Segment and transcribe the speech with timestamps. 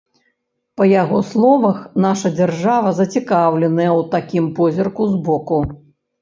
[0.79, 5.61] Па яго словах, наша дзяржава зацікаўленая ў такім позірку збоку.